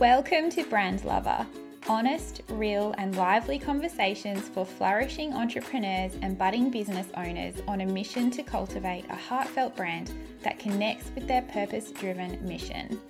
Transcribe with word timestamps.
Welcome 0.00 0.50
to 0.50 0.62
Brand 0.64 1.06
Lover, 1.06 1.46
honest, 1.88 2.42
real, 2.50 2.94
and 2.98 3.16
lively 3.16 3.58
conversations 3.58 4.46
for 4.46 4.66
flourishing 4.66 5.32
entrepreneurs 5.32 6.12
and 6.20 6.36
budding 6.36 6.70
business 6.70 7.06
owners 7.16 7.54
on 7.66 7.80
a 7.80 7.86
mission 7.86 8.30
to 8.32 8.42
cultivate 8.42 9.06
a 9.08 9.16
heartfelt 9.16 9.74
brand 9.74 10.12
that 10.42 10.58
connects 10.58 11.10
with 11.14 11.26
their 11.26 11.40
purpose 11.40 11.92
driven 11.92 12.46
mission. 12.46 13.00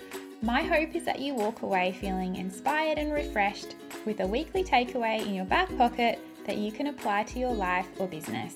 My 0.42 0.62
hope 0.62 0.94
is 0.94 1.04
that 1.06 1.18
you 1.18 1.34
walk 1.34 1.62
away 1.62 1.90
feeling 2.00 2.36
inspired 2.36 2.98
and 2.98 3.12
refreshed 3.12 3.74
with 4.04 4.20
a 4.20 4.26
weekly 4.26 4.62
takeaway 4.62 5.26
in 5.26 5.34
your 5.34 5.44
back 5.44 5.76
pocket 5.76 6.20
that 6.46 6.58
you 6.58 6.70
can 6.70 6.86
apply 6.86 7.24
to 7.24 7.40
your 7.40 7.52
life 7.52 7.88
or 7.98 8.06
business. 8.06 8.54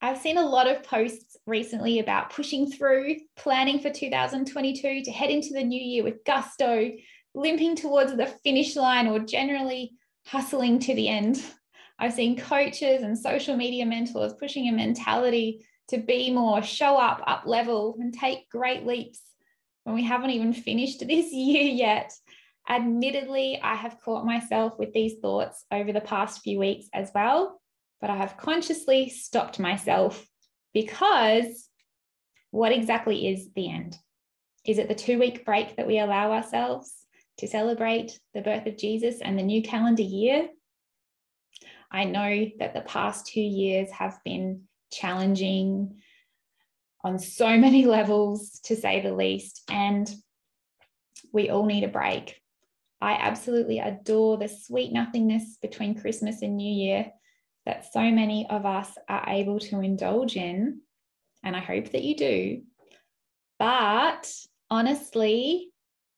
I've 0.00 0.18
seen 0.18 0.36
a 0.36 0.46
lot 0.46 0.68
of 0.68 0.84
posts 0.84 1.38
recently 1.46 1.98
about 1.98 2.30
pushing 2.30 2.70
through, 2.70 3.16
planning 3.36 3.80
for 3.80 3.90
2022 3.90 5.02
to 5.02 5.10
head 5.10 5.30
into 5.30 5.54
the 5.54 5.64
new 5.64 5.80
year 5.80 6.04
with 6.04 6.24
gusto, 6.24 6.92
limping 7.34 7.76
towards 7.76 8.16
the 8.16 8.26
finish 8.26 8.76
line 8.76 9.06
or 9.06 9.18
generally 9.18 9.92
hustling 10.26 10.78
to 10.80 10.94
the 10.94 11.08
end. 11.08 11.42
I've 11.98 12.14
seen 12.14 12.38
coaches 12.38 13.02
and 13.02 13.18
social 13.18 13.56
media 13.56 13.86
mentors 13.86 14.34
pushing 14.34 14.68
a 14.68 14.72
mentality 14.72 15.64
to 15.88 15.98
be 15.98 16.30
more, 16.30 16.62
show 16.62 16.96
up, 16.96 17.22
up 17.26 17.42
level, 17.46 17.96
and 18.00 18.12
take 18.12 18.48
great 18.48 18.86
leaps 18.86 19.20
when 19.84 19.94
we 19.94 20.02
haven't 20.02 20.30
even 20.30 20.52
finished 20.52 21.00
this 21.06 21.32
year 21.32 21.62
yet. 21.62 22.12
Admittedly, 22.68 23.60
I 23.62 23.74
have 23.74 24.00
caught 24.00 24.24
myself 24.24 24.78
with 24.78 24.92
these 24.94 25.14
thoughts 25.20 25.64
over 25.70 25.92
the 25.92 26.00
past 26.00 26.40
few 26.40 26.58
weeks 26.58 26.86
as 26.94 27.10
well, 27.14 27.60
but 28.00 28.08
I 28.08 28.16
have 28.16 28.38
consciously 28.38 29.10
stopped 29.10 29.60
myself 29.60 30.26
because 30.72 31.68
what 32.50 32.72
exactly 32.72 33.28
is 33.28 33.50
the 33.54 33.70
end? 33.70 33.98
Is 34.66 34.78
it 34.78 34.88
the 34.88 34.94
two 34.94 35.18
week 35.18 35.44
break 35.44 35.76
that 35.76 35.86
we 35.86 35.98
allow 35.98 36.32
ourselves? 36.32 37.03
To 37.38 37.48
celebrate 37.48 38.18
the 38.32 38.42
birth 38.42 38.66
of 38.66 38.76
Jesus 38.76 39.20
and 39.20 39.38
the 39.38 39.42
new 39.42 39.62
calendar 39.62 40.02
year. 40.02 40.48
I 41.90 42.04
know 42.04 42.46
that 42.58 42.74
the 42.74 42.80
past 42.80 43.26
two 43.26 43.40
years 43.40 43.90
have 43.92 44.18
been 44.24 44.62
challenging 44.92 46.00
on 47.02 47.18
so 47.18 47.56
many 47.58 47.86
levels, 47.86 48.60
to 48.64 48.76
say 48.76 49.00
the 49.00 49.14
least, 49.14 49.62
and 49.70 50.12
we 51.32 51.50
all 51.50 51.66
need 51.66 51.84
a 51.84 51.88
break. 51.88 52.40
I 53.00 53.14
absolutely 53.14 53.80
adore 53.80 54.38
the 54.38 54.48
sweet 54.48 54.92
nothingness 54.92 55.58
between 55.60 56.00
Christmas 56.00 56.42
and 56.42 56.56
New 56.56 56.72
Year 56.72 57.12
that 57.66 57.92
so 57.92 58.00
many 58.00 58.46
of 58.48 58.64
us 58.66 58.90
are 59.08 59.24
able 59.28 59.58
to 59.58 59.80
indulge 59.80 60.36
in, 60.36 60.80
and 61.42 61.54
I 61.54 61.60
hope 61.60 61.90
that 61.90 62.02
you 62.02 62.16
do. 62.16 62.62
But 63.58 64.32
honestly, 64.70 65.73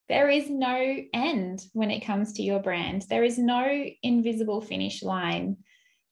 there 0.09 0.31
is 0.31 0.49
no 0.49 0.97
end 1.13 1.65
when 1.73 1.91
it 1.91 2.05
comes 2.05 2.35
to 2.35 2.43
your 2.43 2.61
brand. 2.61 3.05
There 3.09 3.25
is 3.25 3.39
no 3.39 3.85
invisible 4.03 4.61
finish 4.61 5.03
line. 5.03 5.57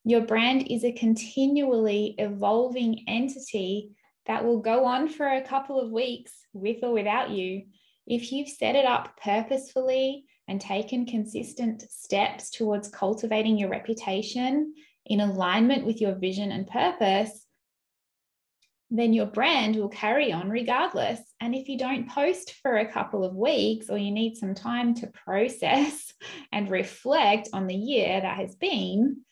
Your 0.04 0.22
brand 0.22 0.66
is 0.68 0.84
a 0.84 0.92
continually 0.92 2.14
evolving 2.18 3.04
entity 3.06 3.92
that 4.26 4.44
will 4.44 4.60
go 4.60 4.84
on 4.84 5.08
for 5.08 5.26
a 5.26 5.42
couple 5.42 5.80
of 5.80 5.92
weeks 5.92 6.32
with 6.52 6.82
or 6.82 6.92
without 6.92 7.30
you. 7.30 7.62
If 8.06 8.32
you've 8.32 8.48
set 8.48 8.74
it 8.74 8.84
up 8.84 9.18
purposefully 9.22 10.24
and 10.48 10.60
taken 10.60 11.06
consistent 11.06 11.82
steps 11.90 12.50
towards 12.50 12.88
cultivating 12.88 13.56
your 13.56 13.70
reputation 13.70 14.74
in 15.06 15.20
alignment 15.20 15.86
with 15.86 16.00
your 16.00 16.14
vision 16.14 16.52
and 16.52 16.66
purpose, 16.66 17.43
then 18.90 19.12
your 19.12 19.27
brand 19.27 19.77
will 19.77 19.88
carry 19.88 20.32
on 20.32 20.50
regardless. 20.50 21.20
And 21.40 21.54
if 21.54 21.68
you 21.68 21.78
don't 21.78 22.08
post 22.08 22.54
for 22.62 22.77
a 22.77 22.90
couple 22.90 23.24
of 23.24 23.34
weeks 23.34 23.88
or 23.88 23.98
you 23.98 24.10
need 24.10 24.36
some 24.36 24.54
time 24.54 24.94
to 24.96 25.06
process 25.08 26.12
and 26.52 26.70
reflect 26.70 27.48
on 27.52 27.66
the 27.66 27.74
year 27.74 28.20
that 28.20 28.36
has 28.36 28.55
been 28.55 29.22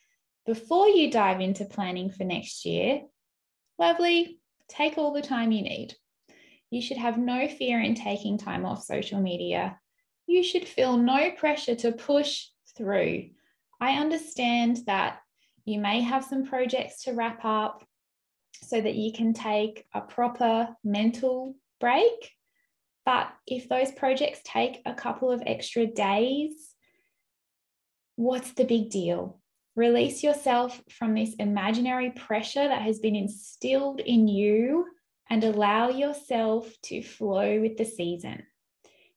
before 0.46 0.88
you 0.88 1.10
dive 1.10 1.40
into 1.40 1.64
planning 1.64 2.10
for 2.10 2.24
next 2.24 2.64
year, 2.64 3.02
lovely, 3.78 4.40
take 4.68 4.98
all 4.98 5.12
the 5.12 5.22
time 5.22 5.52
you 5.52 5.62
need. 5.62 5.94
You 6.70 6.80
should 6.80 6.96
have 6.96 7.18
no 7.18 7.46
fear 7.48 7.80
in 7.80 7.94
taking 7.94 8.38
time 8.38 8.64
off 8.64 8.82
social 8.82 9.20
media. 9.20 9.78
You 10.26 10.42
should 10.42 10.66
feel 10.66 10.96
no 10.96 11.30
pressure 11.32 11.74
to 11.76 11.92
push 11.92 12.46
through. 12.76 13.28
I 13.80 13.98
understand 13.98 14.78
that 14.86 15.18
you 15.64 15.78
may 15.78 16.00
have 16.00 16.24
some 16.24 16.46
projects 16.46 17.04
to 17.04 17.12
wrap 17.12 17.44
up 17.44 17.84
so 18.62 18.80
that 18.80 18.94
you 18.94 19.12
can 19.12 19.32
take 19.32 19.84
a 19.94 20.00
proper 20.00 20.68
mental 20.84 21.54
break. 21.80 22.32
But 23.04 23.32
if 23.46 23.68
those 23.68 23.90
projects 23.92 24.40
take 24.44 24.80
a 24.86 24.94
couple 24.94 25.30
of 25.30 25.42
extra 25.44 25.86
days, 25.86 26.52
what's 28.16 28.52
the 28.52 28.64
big 28.64 28.90
deal? 28.90 29.40
Release 29.74 30.22
yourself 30.22 30.80
from 30.90 31.14
this 31.14 31.34
imaginary 31.34 32.10
pressure 32.10 32.68
that 32.68 32.82
has 32.82 32.98
been 32.98 33.16
instilled 33.16 34.00
in 34.00 34.28
you 34.28 34.86
and 35.30 35.42
allow 35.42 35.88
yourself 35.88 36.70
to 36.82 37.02
flow 37.02 37.60
with 37.60 37.78
the 37.78 37.84
season. 37.84 38.42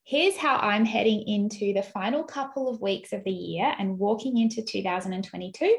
Here's 0.03 0.37
how 0.37 0.57
I'm 0.57 0.85
heading 0.85 1.27
into 1.27 1.73
the 1.73 1.83
final 1.83 2.23
couple 2.23 2.69
of 2.69 2.79
weeks 2.79 3.11
of 3.11 3.23
the 3.23 3.31
year 3.31 3.73
and 3.77 3.99
walking 3.99 4.37
into 4.37 4.61
2022 4.61 5.75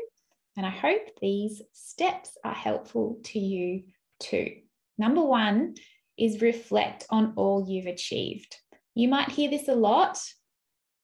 and 0.57 0.65
I 0.65 0.71
hope 0.71 1.03
these 1.21 1.63
steps 1.73 2.31
are 2.45 2.55
helpful 2.55 3.19
to 3.25 3.39
you 3.39 3.85
too. 4.21 4.53
Number 4.99 5.23
one 5.23 5.75
is 6.19 6.41
reflect 6.41 7.07
on 7.11 7.35
all 7.37 7.67
you've 7.69 7.87
achieved. 7.87 8.57
You 8.95 9.09
might 9.09 9.31
hear 9.31 9.51
this 9.51 9.69
a 9.69 9.75
lot, 9.75 10.19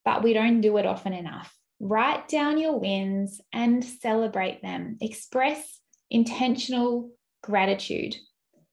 but 0.05 0.23
we 0.23 0.33
don't 0.33 0.63
do 0.63 0.77
it 0.79 0.87
often 0.87 1.13
enough. 1.13 1.55
Write 1.79 2.29
down 2.29 2.59
your 2.59 2.79
wins 2.79 3.41
and 3.53 3.85
celebrate 3.85 4.63
them. 4.63 4.97
Express 5.01 5.81
intentional 6.11 7.11
gratitude. 7.43 8.17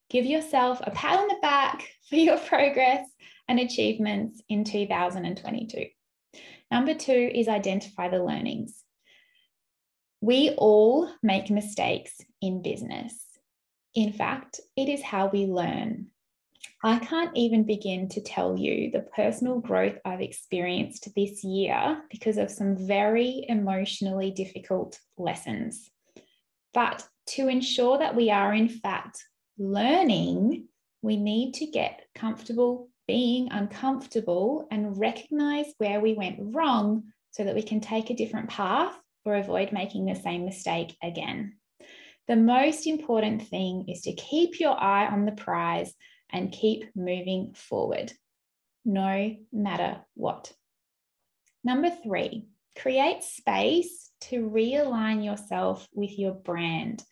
Give 0.09 0.25
yourself 0.25 0.79
a 0.83 0.91
pat 0.91 1.19
on 1.19 1.27
the 1.27 1.39
back 1.41 1.87
for 2.09 2.15
your 2.15 2.37
progress 2.37 3.05
and 3.47 3.59
achievements 3.59 4.41
in 4.47 4.63
2022. 4.63 5.87
Number 6.71 6.93
two 6.93 7.31
is 7.33 7.47
identify 7.47 8.09
the 8.09 8.23
learnings. 8.23 8.83
We 10.21 10.51
all 10.57 11.09
make 11.23 11.49
mistakes 11.49 12.19
in 12.41 12.61
business. 12.61 13.15
In 13.95 14.11
fact, 14.11 14.59
it 14.75 14.89
is 14.89 15.01
how 15.01 15.27
we 15.27 15.45
learn. 15.45 16.07
I 16.83 16.99
can't 16.99 17.35
even 17.35 17.63
begin 17.63 18.09
to 18.09 18.21
tell 18.21 18.57
you 18.57 18.91
the 18.91 19.01
personal 19.15 19.59
growth 19.59 19.97
I've 20.05 20.21
experienced 20.21 21.09
this 21.15 21.43
year 21.43 22.01
because 22.09 22.37
of 22.37 22.51
some 22.51 22.75
very 22.75 23.45
emotionally 23.47 24.31
difficult 24.31 24.99
lessons. 25.17 25.89
But 26.73 27.05
to 27.27 27.47
ensure 27.47 27.97
that 27.97 28.15
we 28.15 28.29
are, 28.29 28.53
in 28.53 28.69
fact, 28.69 29.23
learning, 29.57 30.67
we 31.01 31.17
need 31.17 31.53
to 31.55 31.65
get 31.65 32.01
comfortable 32.15 32.89
being 33.07 33.51
uncomfortable 33.51 34.67
and 34.69 34.97
recognize 34.99 35.65
where 35.79 35.99
we 35.99 36.13
went 36.13 36.55
wrong 36.55 37.03
so 37.31 37.43
that 37.43 37.55
we 37.55 37.63
can 37.63 37.79
take 37.79 38.09
a 38.09 38.15
different 38.15 38.49
path 38.49 38.95
or 39.25 39.35
avoid 39.35 39.71
making 39.71 40.05
the 40.05 40.15
same 40.15 40.45
mistake 40.45 40.95
again. 41.03 41.57
The 42.27 42.35
most 42.35 42.85
important 42.85 43.47
thing 43.47 43.85
is 43.87 44.01
to 44.01 44.13
keep 44.13 44.59
your 44.59 44.79
eye 44.79 45.07
on 45.07 45.25
the 45.25 45.31
prize 45.31 45.93
and 46.31 46.51
keep 46.51 46.85
moving 46.95 47.53
forward, 47.55 48.13
no 48.85 49.35
matter 49.51 50.01
what. 50.13 50.53
Number 51.63 51.89
three, 51.89 52.47
create 52.77 53.23
space 53.23 54.11
to 54.21 54.47
realign 54.47 55.25
yourself 55.25 55.87
with 55.93 56.17
your 56.17 56.33
brand. 56.33 57.03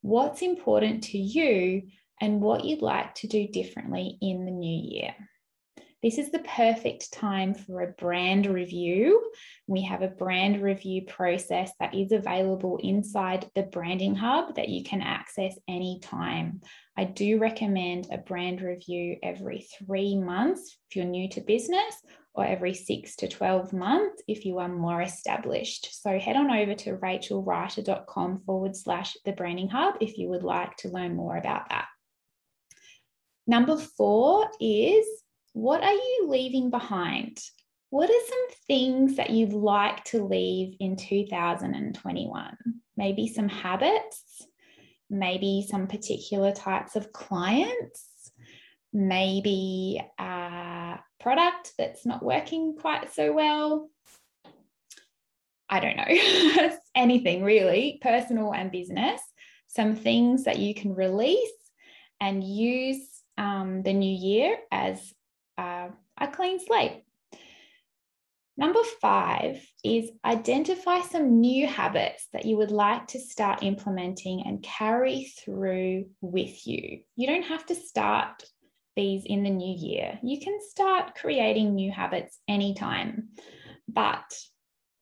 What's 0.00 0.42
important 0.42 1.04
to 1.04 1.18
you 1.18 1.82
and 2.20 2.40
what 2.40 2.64
you'd 2.64 2.82
like 2.82 3.14
to 3.16 3.26
do 3.26 3.46
differently 3.48 4.16
in 4.20 4.44
the 4.44 4.50
new 4.50 4.90
year. 4.90 5.14
This 6.02 6.18
is 6.18 6.32
the 6.32 6.40
perfect 6.40 7.12
time 7.12 7.54
for 7.54 7.82
a 7.82 7.92
brand 7.92 8.46
review. 8.46 9.22
We 9.68 9.82
have 9.82 10.02
a 10.02 10.08
brand 10.08 10.60
review 10.60 11.02
process 11.06 11.70
that 11.78 11.94
is 11.94 12.10
available 12.10 12.80
inside 12.82 13.48
the 13.54 13.62
Branding 13.62 14.16
Hub 14.16 14.56
that 14.56 14.68
you 14.68 14.82
can 14.82 15.00
access 15.00 15.56
anytime. 15.68 16.60
I 16.96 17.04
do 17.04 17.38
recommend 17.38 18.08
a 18.10 18.18
brand 18.18 18.62
review 18.62 19.16
every 19.22 19.64
three 19.78 20.16
months 20.16 20.76
if 20.90 20.96
you're 20.96 21.04
new 21.04 21.28
to 21.30 21.40
business, 21.40 21.94
or 22.34 22.44
every 22.44 22.74
six 22.74 23.14
to 23.16 23.28
12 23.28 23.72
months 23.72 24.22
if 24.26 24.44
you 24.44 24.58
are 24.58 24.68
more 24.68 25.02
established. 25.02 26.02
So 26.02 26.18
head 26.18 26.34
on 26.34 26.50
over 26.50 26.74
to 26.74 26.96
rachelwriter.com 26.96 28.42
forward 28.44 28.74
slash 28.74 29.16
the 29.24 29.32
branding 29.32 29.68
hub 29.68 29.96
if 30.00 30.18
you 30.18 30.30
would 30.30 30.42
like 30.42 30.76
to 30.78 30.88
learn 30.88 31.14
more 31.14 31.36
about 31.36 31.68
that. 31.68 31.86
Number 33.46 33.76
four 33.76 34.50
is 34.60 35.06
what 35.52 35.82
are 35.82 35.92
you 35.92 36.26
leaving 36.28 36.70
behind? 36.70 37.38
What 37.90 38.08
are 38.08 38.26
some 38.28 38.58
things 38.66 39.16
that 39.16 39.30
you'd 39.30 39.52
like 39.52 40.02
to 40.04 40.24
leave 40.24 40.76
in 40.80 40.96
2021? 40.96 42.56
Maybe 42.96 43.28
some 43.28 43.48
habits, 43.48 44.46
maybe 45.10 45.66
some 45.68 45.86
particular 45.86 46.52
types 46.52 46.96
of 46.96 47.12
clients, 47.12 48.08
maybe 48.94 50.02
a 50.18 50.98
product 51.20 51.72
that's 51.76 52.06
not 52.06 52.24
working 52.24 52.76
quite 52.80 53.12
so 53.12 53.32
well. 53.32 53.90
I 55.68 55.80
don't 55.80 55.96
know, 55.96 56.70
anything 56.94 57.44
really, 57.44 57.98
personal 58.02 58.52
and 58.54 58.70
business, 58.70 59.20
some 59.68 59.96
things 59.96 60.44
that 60.44 60.58
you 60.58 60.74
can 60.74 60.94
release 60.94 61.50
and 62.20 62.44
use 62.44 63.06
um, 63.38 63.82
the 63.82 63.92
new 63.92 64.14
year 64.14 64.56
as 64.70 65.12
uh, 65.62 65.88
a 66.18 66.28
clean 66.28 66.58
slate. 66.64 67.04
Number 68.56 68.80
five 69.00 69.64
is 69.82 70.10
identify 70.24 71.00
some 71.00 71.40
new 71.40 71.66
habits 71.66 72.28
that 72.32 72.44
you 72.44 72.56
would 72.58 72.70
like 72.70 73.06
to 73.08 73.18
start 73.18 73.62
implementing 73.62 74.42
and 74.46 74.62
carry 74.62 75.32
through 75.42 76.06
with 76.20 76.66
you. 76.66 77.00
You 77.16 77.26
don't 77.28 77.44
have 77.44 77.64
to 77.66 77.74
start 77.74 78.42
these 78.94 79.22
in 79.24 79.42
the 79.42 79.50
new 79.50 79.74
year. 79.74 80.18
You 80.22 80.38
can 80.38 80.58
start 80.68 81.14
creating 81.14 81.74
new 81.74 81.90
habits 81.90 82.38
anytime. 82.46 83.28
But 83.88 84.30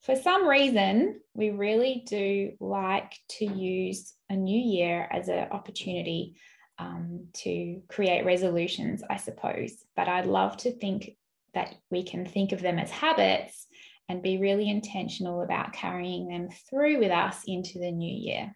for 0.03 0.15
some 0.15 0.47
reason, 0.47 1.21
we 1.35 1.51
really 1.51 2.05
do 2.07 2.53
like 2.61 3.13
to 3.39 3.45
use 3.47 4.15
a 4.29 4.37
new 4.37 4.59
year 4.59 5.09
as 5.11 5.29
an 5.29 5.49
opportunity 5.51 6.37
um, 6.81 7.27
to 7.35 7.83
create 7.89 8.25
resolutions, 8.25 9.03
I 9.09 9.19
suppose. 9.19 9.73
But 9.95 10.09
I'd 10.09 10.27
love 10.27 10.57
to 10.59 10.73
think 10.73 11.17
that 11.55 11.75
we 11.91 12.03
can 12.03 12.25
think 12.25 12.53
of 12.53 12.63
them 12.63 12.79
as 12.79 12.91
habits 12.91 13.67
and 14.09 14.23
be 14.23 14.39
really 14.39 14.69
intentional 14.69 15.43
about 15.43 15.73
carrying 15.73 16.29
them 16.29 16.49
through 16.69 16.99
with 16.99 17.13
us 17.13 17.43
into 17.47 17.79
the 17.79 17.93
new 17.93 18.13
year. 18.13 18.55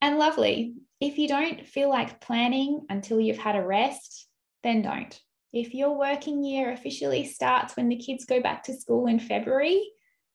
And 0.00 0.18
lovely, 0.18 0.74
if 1.00 1.18
you 1.18 1.28
don't 1.28 1.66
feel 1.66 1.90
like 1.90 2.20
planning 2.20 2.86
until 2.88 3.20
you've 3.20 3.38
had 3.38 3.56
a 3.56 3.64
rest, 3.64 4.26
then 4.62 4.82
don't. 4.82 5.20
If 5.52 5.74
your 5.74 5.98
working 5.98 6.42
year 6.42 6.72
officially 6.72 7.26
starts 7.26 7.76
when 7.76 7.88
the 7.88 7.96
kids 7.96 8.24
go 8.24 8.40
back 8.40 8.64
to 8.64 8.74
school 8.74 9.06
in 9.06 9.18
February, 9.18 9.82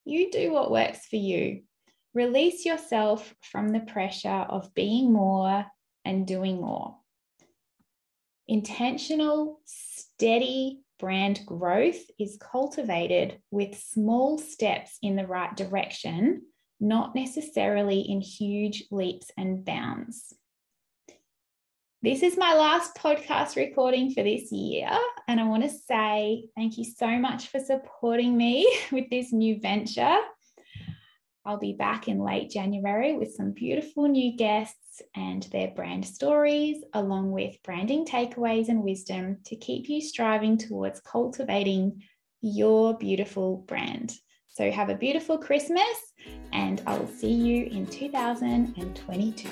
you 0.03 0.29
do 0.29 0.51
what 0.51 0.71
works 0.71 1.07
for 1.07 1.15
you. 1.15 1.63
Release 2.13 2.63
yourself 2.63 3.33
from 3.41 3.69
the 3.69 3.79
pressure 3.79 4.29
of 4.29 4.73
being 4.73 5.11
more 5.11 5.65
and 6.05 6.27
doing 6.27 6.61
more. 6.61 6.97
Intentional, 8.47 9.59
steady 9.65 10.81
brand 10.99 11.41
growth 11.45 11.99
is 12.19 12.37
cultivated 12.39 13.39
with 13.51 13.77
small 13.77 14.37
steps 14.37 14.97
in 15.01 15.15
the 15.15 15.27
right 15.27 15.55
direction, 15.57 16.43
not 16.79 17.15
necessarily 17.15 17.99
in 17.99 18.21
huge 18.21 18.85
leaps 18.91 19.31
and 19.37 19.65
bounds. 19.65 20.33
This 22.01 22.21
is 22.21 22.37
my 22.37 22.53
last 22.53 22.95
podcast 22.95 23.55
recording 23.55 24.13
for 24.13 24.21
this 24.21 24.51
year, 24.51 24.91
and 25.27 25.39
I 25.39 25.45
want 25.45 25.63
to 25.63 25.69
say 25.69 26.45
thank 26.55 26.77
you 26.77 26.83
so 26.83 27.07
much 27.17 27.47
for 27.47 27.59
supporting 27.59 28.37
me 28.37 28.71
with 28.91 29.09
this 29.09 29.33
new 29.33 29.59
venture. 29.59 30.17
I'll 31.47 31.59
be 31.59 31.73
back 31.73 32.07
in 32.07 32.19
late 32.19 32.49
January 32.49 33.13
with 33.13 33.35
some 33.35 33.51
beautiful 33.51 34.07
new 34.07 34.35
guests 34.35 35.03
and 35.15 35.43
their 35.51 35.67
brand 35.75 36.03
stories, 36.03 36.83
along 36.93 37.31
with 37.31 37.61
branding 37.63 38.03
takeaways 38.03 38.69
and 38.69 38.81
wisdom 38.81 39.37
to 39.45 39.55
keep 39.55 39.87
you 39.87 40.01
striving 40.01 40.57
towards 40.57 41.01
cultivating 41.01 42.01
your 42.41 42.97
beautiful 42.97 43.57
brand. 43.67 44.13
So, 44.47 44.71
have 44.71 44.89
a 44.89 44.95
beautiful 44.95 45.37
Christmas, 45.37 46.13
and 46.51 46.81
I 46.87 46.97
will 46.97 47.07
see 47.07 47.33
you 47.33 47.67
in 47.67 47.85
2022. 47.85 49.49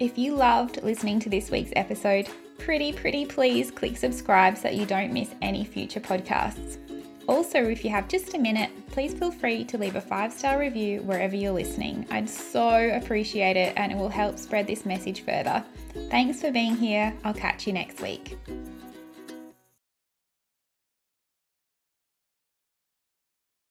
If 0.00 0.16
you 0.16 0.34
loved 0.34 0.82
listening 0.82 1.20
to 1.20 1.28
this 1.28 1.50
week's 1.50 1.72
episode, 1.76 2.26
pretty, 2.56 2.94
pretty 2.94 3.26
please 3.26 3.70
click 3.70 3.98
subscribe 3.98 4.56
so 4.56 4.62
that 4.62 4.76
you 4.76 4.86
don't 4.86 5.12
miss 5.12 5.34
any 5.42 5.64
future 5.64 6.00
podcasts. 6.00 6.78
Also, 7.28 7.62
if 7.64 7.84
you 7.84 7.90
have 7.90 8.08
just 8.08 8.32
a 8.32 8.38
minute, 8.38 8.70
please 8.98 9.14
feel 9.14 9.30
free 9.30 9.62
to 9.62 9.78
leave 9.78 9.94
a 9.94 10.00
five 10.00 10.32
star 10.32 10.58
review 10.58 11.00
wherever 11.02 11.36
you're 11.36 11.52
listening. 11.52 12.04
I'd 12.10 12.28
so 12.28 12.90
appreciate 12.96 13.56
it 13.56 13.72
and 13.76 13.92
it 13.92 13.94
will 13.96 14.08
help 14.08 14.40
spread 14.40 14.66
this 14.66 14.84
message 14.84 15.20
further. 15.20 15.64
Thanks 16.10 16.40
for 16.40 16.50
being 16.50 16.74
here. 16.74 17.14
I'll 17.22 17.32
catch 17.32 17.64
you 17.64 17.72
next 17.72 18.00
week. 18.00 18.36